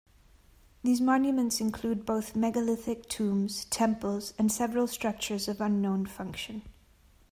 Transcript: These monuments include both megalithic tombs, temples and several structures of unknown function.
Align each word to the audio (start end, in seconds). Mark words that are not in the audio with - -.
These 0.81 0.99
monuments 0.99 1.59
include 1.61 2.07
both 2.07 2.35
megalithic 2.35 3.07
tombs, 3.07 3.65
temples 3.65 4.33
and 4.39 4.51
several 4.51 4.87
structures 4.87 5.47
of 5.47 5.61
unknown 5.61 6.07
function. 6.07 6.63